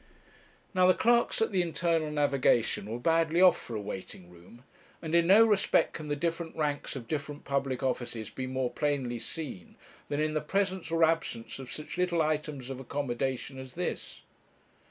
[0.73, 4.63] Now the clerks at the Internal Navigation were badly off for a waiting room;
[4.99, 9.19] and in no respect can the different ranks of different public offices be more plainly
[9.19, 9.75] seen
[10.09, 14.23] than in the presence or absence of such little items of accommodation as this.